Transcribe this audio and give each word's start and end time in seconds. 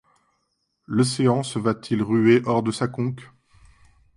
L’océan 0.87 1.43
se 1.43 1.59
va-t-il 1.59 2.01
ruer 2.01 2.41
hors 2.45 2.63
de 2.63 2.71
sa 2.71 2.87
conque 2.87 3.23